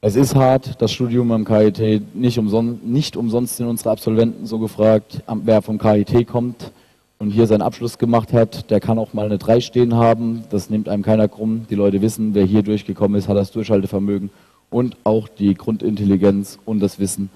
Es 0.00 0.14
ist 0.14 0.36
hart, 0.36 0.80
das 0.80 0.92
Studium 0.92 1.32
am 1.32 1.44
KIT, 1.44 2.14
nicht 2.14 2.38
umsonst, 2.38 2.84
nicht 2.84 3.16
umsonst 3.16 3.56
sind 3.56 3.66
unsere 3.66 3.90
Absolventen 3.90 4.46
so 4.46 4.60
gefragt, 4.60 5.22
wer 5.26 5.60
vom 5.60 5.78
KIT 5.78 6.28
kommt 6.28 6.70
und 7.18 7.30
hier 7.30 7.46
seinen 7.46 7.62
Abschluss 7.62 7.98
gemacht 7.98 8.32
hat, 8.32 8.70
der 8.70 8.80
kann 8.80 8.98
auch 8.98 9.12
mal 9.12 9.26
eine 9.26 9.38
3 9.38 9.60
stehen 9.60 9.94
haben. 9.94 10.44
Das 10.50 10.70
nimmt 10.70 10.88
einem 10.88 11.02
keiner 11.02 11.28
krumm. 11.28 11.66
Die 11.68 11.74
Leute 11.74 12.00
wissen, 12.00 12.34
wer 12.34 12.44
hier 12.44 12.62
durchgekommen 12.62 13.18
ist, 13.18 13.28
hat 13.28 13.36
das 13.36 13.50
Durchhaltevermögen 13.50 14.30
und 14.70 14.96
auch 15.04 15.28
die 15.28 15.54
Grundintelligenz 15.54 16.58
und 16.64 16.80
das 16.80 16.98
Wissen, 16.98 17.30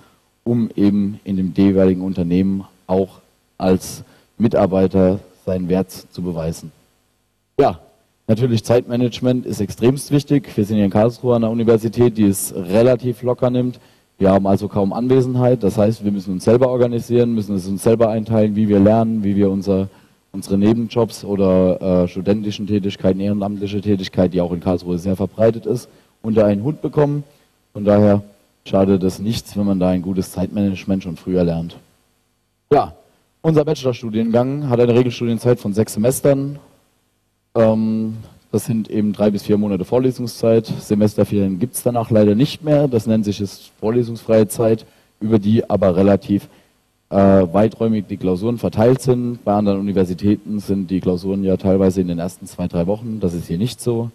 um 0.45 0.71
eben 0.77 1.19
in 1.25 1.37
dem 1.37 1.53
jeweiligen 1.57 2.03
Unternehmen 2.03 2.65
auch 2.87 3.21
als 3.59 4.05
Mitarbeiter 4.39 5.19
seinen 5.45 5.69
Wert 5.69 5.91
zu 5.91 6.23
beweisen. 6.23 6.71
Ja, 7.59 7.81
natürlich 8.29 8.65
Zeitmanagement 8.65 9.47
ist 9.47 9.61
extremst 9.61 10.11
wichtig. 10.11 10.57
Wir 10.57 10.65
sind 10.65 10.77
hier 10.77 10.85
in 10.85 10.91
Karlsruhe 10.91 11.35
an 11.35 11.43
der 11.43 11.51
Universität, 11.51 12.17
die 12.17 12.27
es 12.27 12.55
relativ 12.55 13.23
locker 13.23 13.51
nimmt. 13.51 13.81
Wir 14.23 14.31
haben 14.31 14.47
also 14.47 14.69
kaum 14.69 14.93
Anwesenheit, 14.93 15.65
das 15.65 15.77
heißt, 15.77 16.05
wir 16.05 16.13
müssen 16.13 16.35
uns 16.35 16.45
selber 16.45 16.69
organisieren, 16.69 17.35
müssen 17.35 17.57
es 17.57 17.67
uns 17.67 17.83
selber 17.83 18.09
einteilen, 18.09 18.55
wie 18.55 18.69
wir 18.69 18.79
lernen, 18.79 19.25
wie 19.25 19.35
wir 19.35 19.51
unser, 19.51 19.89
unsere 20.31 20.57
Nebenjobs 20.57 21.25
oder 21.25 22.05
äh, 22.05 22.07
studentischen 22.07 22.69
Tätigkeiten, 22.69 23.19
ehrenamtliche 23.19 23.81
Tätigkeit, 23.81 24.33
die 24.33 24.41
auch 24.41 24.53
in 24.53 24.61
Karlsruhe 24.61 24.97
sehr 24.99 25.17
verbreitet 25.17 25.67
ist, 25.67 25.89
unter 26.23 26.47
einen 26.47 26.63
Hut 26.63 26.81
bekommen. 26.83 27.25
Von 27.73 27.85
daher 27.85 28.23
schadet 28.65 29.03
es 29.03 29.19
nichts, 29.19 29.57
wenn 29.57 29.67
man 29.67 29.81
da 29.81 29.89
ein 29.89 30.03
gutes 30.03 30.31
Zeitmanagement 30.31 31.03
schon 31.03 31.17
früher 31.17 31.43
lernt. 31.43 31.77
Ja, 32.73 32.95
unser 33.41 33.65
Bachelorstudiengang 33.65 34.69
hat 34.69 34.79
eine 34.79 34.95
Regelstudienzeit 34.95 35.59
von 35.59 35.75
sechs 35.75 35.95
Semestern. 35.95 36.61
Ähm, 37.57 38.19
das 38.53 38.67
sind 38.67 38.91
eben 38.91 39.15
drei 39.15 39.31
bis 39.31 39.45
vier 39.45 39.57
Monate 39.57 39.87
Vorlesungszeit. 39.87 40.67
Semesterferien 40.67 41.59
gibt 41.59 41.75
es 41.75 41.83
danach 41.83 42.11
leider 42.11 42.35
nicht 42.35 42.63
mehr. 42.63 42.87
Das 42.87 43.07
nennt 43.07 43.25
sich 43.25 43.41
es 43.41 43.71
vorlesungsfreie 43.81 44.47
Zeit, 44.47 44.85
über 45.21 45.39
die 45.39 45.69
aber 45.69 45.97
relativ 45.97 46.49
äh, 47.09 47.17
weiträumig 47.17 48.09
die 48.09 48.19
Klausuren 48.19 48.59
verteilt 48.59 49.01
sind. 49.01 49.43
Bei 49.43 49.55
anderen 49.55 49.81
Universitäten 49.81 50.61
sind 50.61 50.91
die 50.91 51.01
Klausuren 51.01 51.43
ja 51.45 51.57
teilweise 51.57 52.03
in 52.03 52.09
den 52.09 52.19
ersten 52.19 52.47
zwei, 52.47 52.69
drei 52.69 52.87
Wochen. 52.87 53.21
Das 53.21 53.33
ist 53.33 53.47
hier 53.47 53.57
nicht 53.57 53.81
so. 53.81 54.11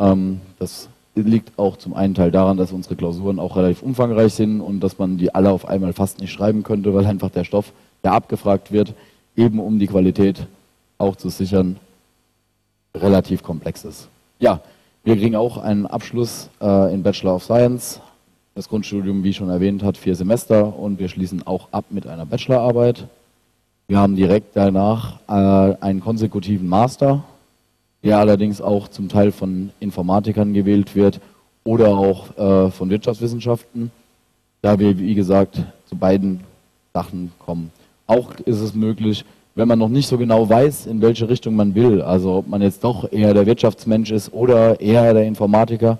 Ähm, 0.00 0.40
das 0.58 0.88
liegt 1.14 1.56
auch 1.56 1.76
zum 1.76 1.94
einen 1.94 2.14
Teil 2.14 2.32
daran, 2.32 2.56
dass 2.56 2.72
unsere 2.72 2.96
Klausuren 2.96 3.38
auch 3.38 3.56
relativ 3.56 3.80
umfangreich 3.82 4.34
sind 4.34 4.60
und 4.60 4.80
dass 4.80 4.98
man 4.98 5.18
die 5.18 5.32
alle 5.32 5.52
auf 5.52 5.68
einmal 5.68 5.92
fast 5.92 6.18
nicht 6.20 6.32
schreiben 6.32 6.64
könnte, 6.64 6.92
weil 6.94 7.06
einfach 7.06 7.30
der 7.30 7.44
Stoff, 7.44 7.72
der 8.02 8.12
abgefragt 8.12 8.72
wird, 8.72 8.92
eben 9.36 9.60
um 9.60 9.78
die 9.78 9.86
Qualität 9.86 10.48
auch 10.98 11.14
zu 11.14 11.28
sichern, 11.28 11.76
relativ 13.00 13.42
komplex 13.42 13.84
ist. 13.84 14.08
Ja, 14.38 14.60
wir 15.04 15.16
kriegen 15.16 15.36
auch 15.36 15.58
einen 15.58 15.86
Abschluss 15.86 16.48
äh, 16.60 16.92
in 16.92 17.02
Bachelor 17.02 17.36
of 17.36 17.44
Science. 17.44 18.00
Das 18.54 18.68
Grundstudium, 18.68 19.22
wie 19.22 19.32
schon 19.32 19.50
erwähnt, 19.50 19.82
hat 19.82 19.96
vier 19.96 20.16
Semester 20.16 20.76
und 20.76 20.98
wir 20.98 21.08
schließen 21.08 21.46
auch 21.46 21.68
ab 21.72 21.84
mit 21.90 22.06
einer 22.06 22.26
Bachelorarbeit. 22.26 23.06
Wir 23.86 23.98
haben 23.98 24.16
direkt 24.16 24.56
danach 24.56 25.20
äh, 25.28 25.76
einen 25.80 26.00
konsekutiven 26.00 26.68
Master, 26.68 27.22
der 28.02 28.18
allerdings 28.18 28.60
auch 28.60 28.88
zum 28.88 29.08
Teil 29.08 29.30
von 29.30 29.70
Informatikern 29.78 30.54
gewählt 30.54 30.96
wird 30.96 31.20
oder 31.62 31.88
auch 31.88 32.36
äh, 32.36 32.70
von 32.70 32.90
Wirtschaftswissenschaften, 32.90 33.92
da 34.62 34.78
wir, 34.78 34.98
wie 34.98 35.14
gesagt, 35.14 35.62
zu 35.84 35.96
beiden 35.96 36.40
Sachen 36.94 37.30
kommen. 37.38 37.70
Auch 38.06 38.34
ist 38.40 38.60
es 38.60 38.74
möglich, 38.74 39.24
wenn 39.56 39.66
man 39.66 39.78
noch 39.78 39.88
nicht 39.88 40.06
so 40.06 40.18
genau 40.18 40.48
weiß, 40.48 40.86
in 40.86 41.00
welche 41.00 41.28
Richtung 41.28 41.56
man 41.56 41.74
will, 41.74 42.02
also 42.02 42.34
ob 42.34 42.46
man 42.46 42.60
jetzt 42.60 42.84
doch 42.84 43.10
eher 43.10 43.32
der 43.32 43.46
Wirtschaftsmensch 43.46 44.10
ist 44.12 44.32
oder 44.32 44.78
eher 44.80 45.14
der 45.14 45.24
Informatiker, 45.24 45.98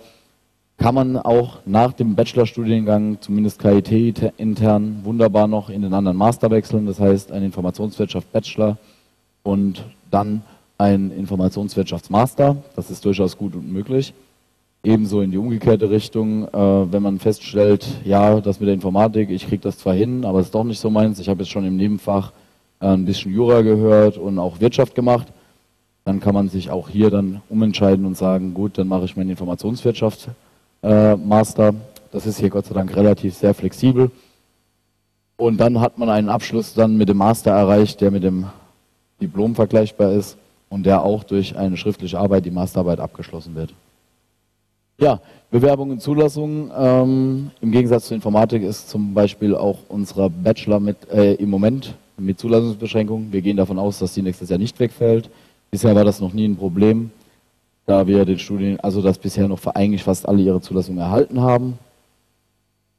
kann 0.76 0.94
man 0.94 1.16
auch 1.16 1.60
nach 1.64 1.94
dem 1.94 2.14
Bachelorstudiengang, 2.14 3.16
zumindest 3.22 3.58
KIT 3.58 4.34
intern, 4.36 5.00
wunderbar 5.04 5.48
noch 5.48 5.70
in 5.70 5.80
den 5.80 5.94
anderen 5.94 6.18
Master 6.18 6.50
wechseln. 6.50 6.86
Das 6.86 7.00
heißt, 7.00 7.32
ein 7.32 7.42
Informationswirtschaft 7.42 8.30
Bachelor 8.30 8.76
und 9.42 9.82
dann 10.10 10.42
ein 10.76 11.10
Informationswirtschaftsmaster. 11.10 12.58
Das 12.76 12.90
ist 12.90 13.06
durchaus 13.06 13.38
gut 13.38 13.54
und 13.54 13.72
möglich. 13.72 14.12
Ebenso 14.84 15.22
in 15.22 15.30
die 15.30 15.38
umgekehrte 15.38 15.88
Richtung, 15.88 16.46
äh, 16.46 16.92
wenn 16.92 17.02
man 17.02 17.18
feststellt, 17.18 17.86
ja, 18.04 18.38
das 18.42 18.60
mit 18.60 18.66
der 18.66 18.74
Informatik, 18.74 19.30
ich 19.30 19.46
kriege 19.48 19.62
das 19.62 19.78
zwar 19.78 19.94
hin, 19.94 20.26
aber 20.26 20.40
es 20.40 20.46
ist 20.46 20.54
doch 20.54 20.62
nicht 20.62 20.78
so 20.78 20.90
meins. 20.90 21.18
Ich 21.18 21.30
habe 21.30 21.42
jetzt 21.42 21.50
schon 21.50 21.64
im 21.64 21.76
Nebenfach 21.76 22.32
ein 22.80 23.04
bisschen 23.04 23.32
Jura 23.32 23.62
gehört 23.62 24.18
und 24.18 24.38
auch 24.38 24.60
Wirtschaft 24.60 24.94
gemacht, 24.94 25.28
dann 26.04 26.20
kann 26.20 26.34
man 26.34 26.48
sich 26.48 26.70
auch 26.70 26.88
hier 26.88 27.10
dann 27.10 27.42
umentscheiden 27.48 28.06
und 28.06 28.16
sagen, 28.16 28.54
gut, 28.54 28.78
dann 28.78 28.88
mache 28.88 29.04
ich 29.04 29.16
meinen 29.16 29.30
Informationswirtschaft 29.30 30.28
äh, 30.82 31.16
Master. 31.16 31.74
Das 32.12 32.26
ist 32.26 32.38
hier 32.38 32.50
Gott 32.50 32.66
sei 32.66 32.74
Dank 32.74 32.94
relativ 32.94 33.34
sehr 33.34 33.54
flexibel. 33.54 34.10
Und 35.36 35.58
dann 35.58 35.80
hat 35.80 35.98
man 35.98 36.08
einen 36.08 36.28
Abschluss 36.28 36.74
dann 36.74 36.96
mit 36.96 37.08
dem 37.08 37.18
Master 37.18 37.50
erreicht, 37.50 38.00
der 38.00 38.10
mit 38.10 38.22
dem 38.22 38.46
Diplom 39.20 39.54
vergleichbar 39.54 40.12
ist 40.12 40.36
und 40.68 40.86
der 40.86 41.02
auch 41.02 41.24
durch 41.24 41.56
eine 41.56 41.76
schriftliche 41.76 42.18
Arbeit, 42.18 42.44
die 42.44 42.50
Masterarbeit, 42.50 43.00
abgeschlossen 43.00 43.54
wird. 43.54 43.74
Ja, 44.98 45.20
Bewerbung 45.50 45.90
und 45.90 46.00
Zulassung. 46.00 46.70
Ähm, 46.76 47.50
Im 47.60 47.70
Gegensatz 47.70 48.06
zur 48.06 48.14
Informatik 48.14 48.62
ist 48.62 48.88
zum 48.88 49.12
Beispiel 49.12 49.54
auch 49.54 49.78
unser 49.88 50.30
Bachelor 50.30 50.80
mit 50.80 50.96
äh, 51.10 51.34
im 51.34 51.50
Moment 51.50 51.94
mit 52.18 52.38
Zulassungsbeschränkungen. 52.38 53.32
Wir 53.32 53.42
gehen 53.42 53.56
davon 53.56 53.78
aus, 53.78 53.98
dass 53.98 54.14
die 54.14 54.22
nächstes 54.22 54.48
Jahr 54.48 54.58
nicht 54.58 54.78
wegfällt. 54.80 55.28
Bisher 55.70 55.94
war 55.94 56.04
das 56.04 56.20
noch 56.20 56.32
nie 56.32 56.46
ein 56.46 56.56
Problem, 56.56 57.10
da 57.86 58.06
wir 58.06 58.24
den 58.24 58.38
Studien, 58.38 58.80
also 58.80 59.02
dass 59.02 59.18
bisher 59.18 59.48
noch 59.48 59.64
eigentlich 59.74 60.02
fast 60.02 60.28
alle 60.28 60.42
ihre 60.42 60.60
Zulassung 60.60 60.98
erhalten 60.98 61.40
haben. 61.40 61.78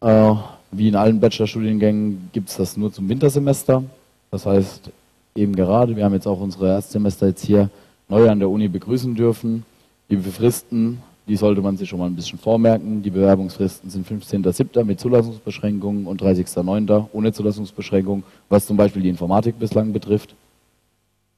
Äh, 0.02 0.34
wie 0.72 0.90
in 0.90 0.96
allen 0.96 1.20
Bachelorstudiengängen 1.20 2.30
gibt 2.34 2.50
es 2.50 2.58
das 2.58 2.78
nur 2.78 2.92
zum 2.92 3.08
Wintersemester. 3.10 3.84
Das 4.32 4.46
heißt, 4.46 4.92
eben 5.36 5.56
gerade, 5.56 5.96
wir 5.96 6.04
haben 6.04 6.14
jetzt 6.14 6.28
auch 6.28 6.40
unsere 6.40 6.68
Erstsemester 6.70 7.28
jetzt 7.28 7.46
hier 7.46 7.70
neu 8.10 8.30
an 8.30 8.40
der 8.40 8.50
Uni 8.50 8.68
begrüßen 8.68 9.16
dürfen. 9.16 9.66
Die 10.10 10.18
Fristen 10.18 11.02
die 11.28 11.36
sollte 11.36 11.62
man 11.62 11.76
sich 11.78 11.90
schon 11.90 12.00
mal 12.00 12.06
ein 12.06 12.16
bisschen 12.16 12.40
vormerken. 12.40 13.04
Die 13.04 13.10
Bewerbungsfristen 13.10 13.90
sind 13.90 14.08
15.07. 14.08 14.84
mit 14.86 15.00
Zulassungsbeschränkungen 15.00 16.08
und 16.08 16.22
30.09. 16.22 17.08
ohne 17.12 17.34
Zulassungsbeschränkung, 17.34 18.24
was 18.50 18.66
zum 18.66 18.78
Beispiel 18.78 19.02
die 19.02 19.10
Informatik 19.10 19.60
bislang 19.60 19.92
betrifft. 19.92 20.36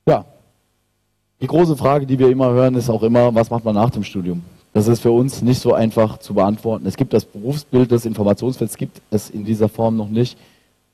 Ja, 0.07 0.25
die 1.41 1.47
große 1.47 1.75
Frage, 1.77 2.05
die 2.05 2.19
wir 2.19 2.29
immer 2.29 2.51
hören, 2.51 2.75
ist 2.75 2.89
auch 2.89 3.01
immer, 3.01 3.33
was 3.33 3.49
macht 3.49 3.63
man 3.63 3.75
nach 3.75 3.89
dem 3.89 4.03
Studium? 4.03 4.43
Das 4.73 4.87
ist 4.87 4.99
für 4.99 5.11
uns 5.11 5.41
nicht 5.41 5.59
so 5.59 5.73
einfach 5.73 6.19
zu 6.19 6.33
beantworten. 6.33 6.85
Es 6.85 6.95
gibt 6.95 7.13
das 7.13 7.25
Berufsbild 7.25 7.89
des 7.89 8.05
Informationsfelds, 8.05 8.77
gibt 8.77 9.01
es 9.09 9.29
in 9.29 9.43
dieser 9.43 9.69
Form 9.69 9.97
noch 9.97 10.09
nicht, 10.09 10.37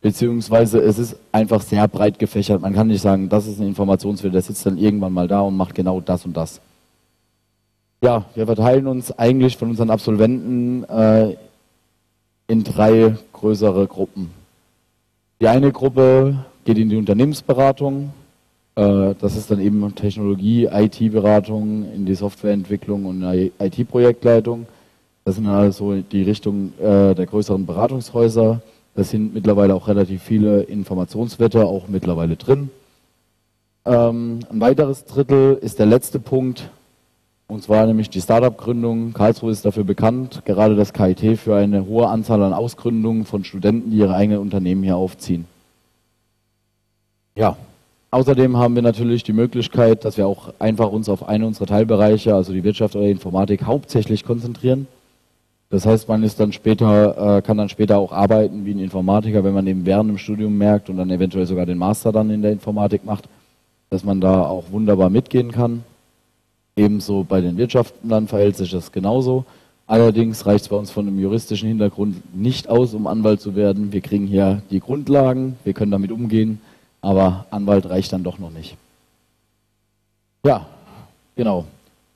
beziehungsweise 0.01 0.79
es 0.79 0.99
ist 0.99 1.17
einfach 1.31 1.61
sehr 1.61 1.87
breit 1.87 2.19
gefächert. 2.19 2.61
Man 2.61 2.73
kann 2.73 2.87
nicht 2.87 3.01
sagen, 3.01 3.27
das 3.27 3.47
ist 3.47 3.59
ein 3.59 3.67
Informationsfeld, 3.67 4.33
der 4.33 4.41
sitzt 4.41 4.65
dann 4.65 4.77
irgendwann 4.77 5.11
mal 5.11 5.27
da 5.27 5.41
und 5.41 5.57
macht 5.57 5.75
genau 5.75 5.99
das 5.99 6.25
und 6.25 6.37
das. 6.37 6.61
Ja, 8.05 8.23
wir 8.35 8.45
verteilen 8.45 8.85
uns 8.85 9.11
eigentlich 9.17 9.57
von 9.57 9.71
unseren 9.71 9.89
Absolventen 9.89 10.83
äh, 10.83 11.35
in 12.45 12.63
drei 12.63 13.15
größere 13.33 13.87
Gruppen. 13.87 14.29
Die 15.41 15.47
eine 15.47 15.71
Gruppe 15.71 16.45
geht 16.65 16.77
in 16.77 16.89
die 16.89 16.97
Unternehmensberatung. 16.97 18.11
Äh, 18.75 19.15
das 19.19 19.35
ist 19.35 19.49
dann 19.49 19.59
eben 19.59 19.95
Technologie, 19.95 20.65
IT-Beratung, 20.65 21.91
in 21.95 22.05
die 22.05 22.13
Softwareentwicklung 22.13 23.07
und 23.07 23.23
IT-Projektleitung. 23.23 24.67
Das 25.23 25.37
sind 25.37 25.47
also 25.47 25.95
die 25.95 26.21
Richtung 26.21 26.73
äh, 26.77 27.15
der 27.15 27.25
größeren 27.25 27.65
Beratungshäuser. 27.65 28.61
Da 28.93 29.03
sind 29.03 29.33
mittlerweile 29.33 29.73
auch 29.73 29.87
relativ 29.87 30.21
viele 30.21 30.61
Informationswerte 30.61 31.65
auch 31.65 31.87
mittlerweile 31.87 32.35
drin. 32.35 32.69
Ähm, 33.83 34.41
ein 34.51 34.61
weiteres 34.61 35.05
Drittel 35.05 35.57
ist 35.59 35.79
der 35.79 35.87
letzte 35.87 36.19
Punkt, 36.19 36.69
und 37.47 37.63
zwar 37.63 37.85
nämlich 37.85 38.09
die 38.09 38.21
Startup-Gründung. 38.21 39.13
Karlsruhe 39.13 39.51
ist 39.51 39.65
dafür 39.65 39.83
bekannt, 39.83 40.41
gerade 40.45 40.75
das 40.75 40.93
KIT 40.93 41.39
für 41.39 41.55
eine 41.55 41.85
hohe 41.85 42.07
Anzahl 42.07 42.41
an 42.41 42.53
Ausgründungen 42.53 43.25
von 43.25 43.43
Studenten, 43.43 43.91
die 43.91 43.97
ihre 43.97 44.15
eigenen 44.15 44.39
Unternehmen 44.39 44.83
hier 44.83 44.97
aufziehen. 44.97 45.45
Ja, 47.35 47.57
außerdem 48.11 48.57
haben 48.57 48.75
wir 48.75 48.81
natürlich 48.81 49.23
die 49.23 49.33
Möglichkeit, 49.33 50.05
dass 50.05 50.17
wir 50.17 50.25
auch 50.25 50.53
einfach 50.57 50.91
uns 50.91 51.09
auf 51.09 51.27
eine 51.27 51.45
unserer 51.45 51.67
Teilbereiche, 51.67 52.33
also 52.33 52.53
die 52.53 52.63
Wirtschaft 52.63 52.95
oder 52.95 53.05
die 53.05 53.11
Informatik, 53.11 53.63
hauptsächlich 53.63 54.23
konzentrieren. 54.23 54.87
Das 55.69 55.85
heißt, 55.85 56.07
man 56.07 56.23
ist 56.23 56.39
dann 56.39 56.53
später, 56.53 57.37
äh, 57.37 57.41
kann 57.41 57.57
dann 57.57 57.69
später 57.69 57.97
auch 57.97 58.11
arbeiten 58.11 58.65
wie 58.65 58.73
ein 58.73 58.79
Informatiker, 58.79 59.43
wenn 59.43 59.53
man 59.53 59.67
eben 59.67 59.85
während 59.85 60.09
dem 60.09 60.17
Studium 60.17 60.57
merkt 60.57 60.89
und 60.89 60.97
dann 60.97 61.09
eventuell 61.09 61.45
sogar 61.45 61.65
den 61.65 61.77
Master 61.77 62.11
dann 62.11 62.29
in 62.29 62.41
der 62.41 62.51
Informatik 62.51 63.03
macht, 63.03 63.27
dass 63.89 64.03
man 64.03 64.21
da 64.21 64.47
auch 64.47 64.71
wunderbar 64.71 65.09
mitgehen 65.09 65.51
kann. 65.51 65.83
Ebenso 66.77 67.23
bei 67.23 67.39
den 67.39 67.57
Wirtschaften 67.57 68.27
verhält 68.27 68.57
sich 68.57 68.71
das 68.71 68.91
genauso. 68.91 69.45
Allerdings 69.87 70.45
reicht 70.45 70.63
es 70.63 70.69
bei 70.69 70.75
uns 70.75 70.91
von 70.91 71.07
einem 71.07 71.19
juristischen 71.19 71.69
Hintergrund 71.69 72.35
nicht 72.35 72.67
aus, 72.67 72.93
um 72.93 73.07
Anwalt 73.07 73.39
zu 73.39 73.55
werden. 73.55 73.93
Wir 73.93 74.01
kriegen 74.01 74.27
hier 74.27 74.61
die 74.71 74.79
Grundlagen, 74.79 75.57
wir 75.63 75.73
können 75.73 75.91
damit 75.91 76.11
umgehen, 76.11 76.59
aber 77.01 77.45
Anwalt 77.51 77.87
reicht 77.87 78.11
dann 78.11 78.23
doch 78.23 78.39
noch 78.39 78.51
nicht. 78.51 78.75
Ja, 80.45 80.65
genau. 81.35 81.65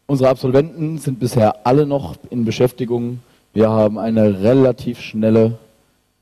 Unsere 0.08 0.30
Absolventen 0.30 0.98
sind 0.98 1.20
bisher 1.20 1.66
alle 1.66 1.86
noch 1.86 2.16
in 2.30 2.44
Beschäftigung. 2.44 3.20
Wir 3.54 3.70
haben 3.70 3.98
eine 3.98 4.42
relativ 4.42 5.00
schnelle 5.00 5.58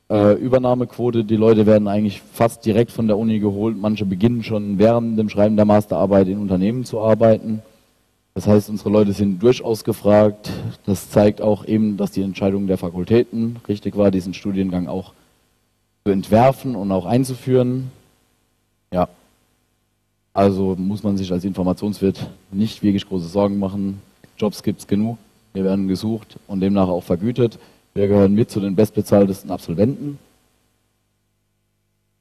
äh, 0.10 0.34
Übernahmequote. 0.34 1.24
Die 1.24 1.38
Leute 1.38 1.65
werden 1.65 1.88
eigentlich 1.88 2.22
fast 2.22 2.65
direkt 2.65 2.91
von 2.91 3.08
der 3.08 3.17
Uni 3.17 3.39
geholt. 3.39 3.77
Manche 3.79 4.06
beginnen 4.06 4.44
schon 4.44 4.77
während 4.77 5.17
dem 5.17 5.29
Schreiben 5.29 5.56
der 5.56 5.65
Masterarbeit 5.65 6.27
in 6.27 6.39
Unternehmen 6.39 6.84
zu 6.86 7.00
arbeiten. 7.00 7.62
Das 8.38 8.46
heißt, 8.46 8.70
unsere 8.70 8.91
Leute 8.91 9.13
sind 9.13 9.41
durchaus 9.41 9.84
gefragt. 9.84 10.51
Das 10.86 11.10
zeigt 11.10 11.41
auch 11.41 11.65
eben, 11.65 11.98
dass 11.98 12.12
die 12.12 12.22
Entscheidung 12.22 12.67
der 12.67 12.77
Fakultäten 12.77 13.56
richtig 13.67 13.98
war, 13.98 14.12
diesen 14.12 14.36
Studiengang 14.36 14.88
auch 14.88 15.13
zu 16.06 16.12
entwerfen 16.12 16.75
und 16.75 16.91
auch 16.91 17.08
einzuführen. 17.08 17.89
Ja, 18.94 19.10
also 20.36 20.75
muss 20.77 21.01
man 21.01 21.17
sich 21.17 21.32
als 21.32 21.46
Informationswirt 21.46 22.27
nicht 22.51 22.84
wirklich 22.84 23.08
große 23.08 23.27
Sorgen 23.27 23.58
machen. 23.58 24.03
Jobs 24.38 24.62
gibt 24.62 24.82
es 24.82 24.86
genug, 24.86 25.17
wir 25.53 25.63
werden 25.63 25.88
gesucht 25.88 26.38
und 26.46 26.60
demnach 26.60 26.89
auch 26.89 27.03
vergütet. 27.03 27.58
Wir 27.96 28.08
gehören 28.08 28.36
mit 28.36 28.51
zu 28.51 28.60
den 28.60 28.75
bestbezahltesten 28.75 29.50
Absolventen. 29.50 30.20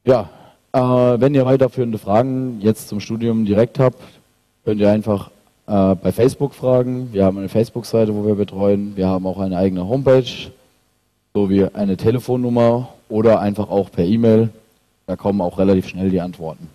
Ja, 0.06 0.30
äh, 0.73 0.80
wenn 0.80 1.35
ihr 1.35 1.44
weiterführende 1.44 1.99
Fragen 1.99 2.62
jetzt 2.62 2.88
zum 2.88 3.00
Studium 3.00 3.44
direkt 3.44 3.78
habt, 3.78 4.00
könnt 4.64 4.80
ihr 4.80 4.90
einfach 4.90 5.30
äh, 5.66 5.94
bei 5.94 6.12
Facebook 6.12 6.54
fragen. 6.54 7.12
Wir 7.12 7.25
haben 7.25 7.38
eine 7.38 7.49
Facebook-Seite, 7.49 8.14
wo 8.14 8.26
wir 8.26 8.35
betreuen. 8.35 8.96
Wir 8.96 9.08
haben 9.08 9.26
auch 9.26 9.38
eine 9.38 9.56
eigene 9.56 9.87
Homepage 9.88 10.50
sowie 11.35 11.66
eine 11.75 11.96
Telefonnummer 11.96 12.88
oder 13.08 13.40
einfach 13.40 13.68
auch 13.68 13.90
per 13.90 14.04
E-Mail. 14.04 14.49
Da 15.06 15.16
kommen 15.16 15.40
auch 15.40 15.58
relativ 15.58 15.88
schnell 15.88 16.11
die 16.11 16.20
Antworten. 16.20 16.68